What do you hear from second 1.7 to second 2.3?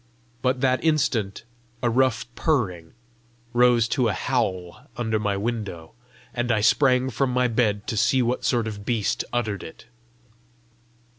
a rough